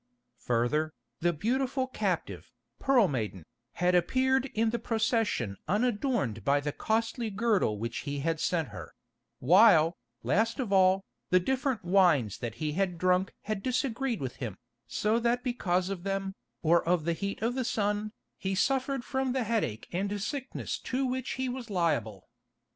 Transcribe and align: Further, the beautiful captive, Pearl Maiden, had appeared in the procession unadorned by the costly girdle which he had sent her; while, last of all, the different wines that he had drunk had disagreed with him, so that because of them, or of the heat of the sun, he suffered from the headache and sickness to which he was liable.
Further, 0.39 0.93
the 1.19 1.31
beautiful 1.31 1.85
captive, 1.85 2.49
Pearl 2.79 3.07
Maiden, 3.07 3.45
had 3.73 3.93
appeared 3.93 4.47
in 4.55 4.71
the 4.71 4.79
procession 4.79 5.57
unadorned 5.67 6.43
by 6.43 6.59
the 6.59 6.71
costly 6.71 7.29
girdle 7.29 7.77
which 7.77 7.99
he 7.99 8.21
had 8.21 8.39
sent 8.39 8.69
her; 8.69 8.95
while, 9.37 9.95
last 10.23 10.59
of 10.59 10.73
all, 10.73 11.05
the 11.29 11.39
different 11.39 11.85
wines 11.85 12.39
that 12.39 12.55
he 12.55 12.71
had 12.71 12.97
drunk 12.97 13.31
had 13.43 13.61
disagreed 13.61 14.21
with 14.21 14.37
him, 14.37 14.57
so 14.87 15.19
that 15.19 15.43
because 15.43 15.89
of 15.91 16.01
them, 16.01 16.33
or 16.63 16.83
of 16.87 17.05
the 17.05 17.13
heat 17.13 17.39
of 17.43 17.53
the 17.53 17.63
sun, 17.63 18.11
he 18.39 18.55
suffered 18.55 19.05
from 19.05 19.33
the 19.33 19.43
headache 19.43 19.87
and 19.91 20.19
sickness 20.19 20.79
to 20.79 21.05
which 21.05 21.33
he 21.33 21.47
was 21.47 21.69
liable. 21.69 22.27